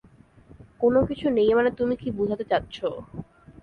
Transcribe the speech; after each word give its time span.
কোনো 0.81 0.99
কিছু 1.09 1.27
নেই 1.29 1.49
মানে 1.53 1.69
তুমি 1.79 1.95
কি 2.01 2.09
বুঝাতে 2.11 2.45
চাচ্ছ। 2.51 2.77